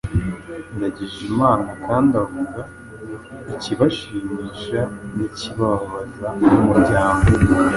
[0.75, 2.59] Ndagijimana kandi avuga
[3.53, 4.81] ikibashimisha
[5.15, 7.27] n’ikibababaza nk’umuryango